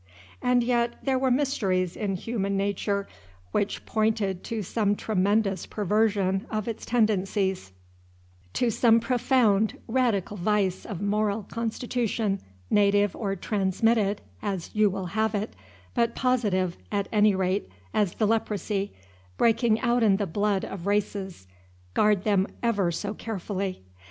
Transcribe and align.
And 0.41 0.63
yet 0.63 0.95
there 1.03 1.19
were 1.19 1.29
mysteries 1.29 1.95
in 1.95 2.15
human 2.15 2.57
nature 2.57 3.07
which 3.51 3.85
pointed 3.85 4.43
to 4.45 4.63
some 4.63 4.95
tremendous 4.95 5.67
perversion 5.67 6.47
of 6.49 6.67
its 6.67 6.87
tendencies, 6.87 7.71
to 8.53 8.71
some 8.71 8.99
profound, 8.99 9.77
radical 9.87 10.37
vice 10.37 10.87
of 10.87 11.03
moral 11.03 11.43
constitution, 11.43 12.39
native 12.71 13.15
or 13.15 13.35
transmitted, 13.35 14.21
as 14.41 14.71
you 14.73 14.89
will 14.89 15.05
have 15.13 15.35
it, 15.35 15.55
but 15.93 16.15
positive, 16.15 16.77
at 16.91 17.07
any 17.11 17.35
rate, 17.35 17.69
as 17.93 18.15
the 18.15 18.25
leprosy, 18.25 18.93
breaking 19.37 19.79
out 19.81 20.01
in 20.01 20.17
the 20.17 20.25
blood 20.25 20.65
of 20.65 20.87
races, 20.87 21.45
guard 21.93 22.23
them 22.23 22.47
ever 22.63 22.91
so 22.91 23.13
carefully. 23.13 23.83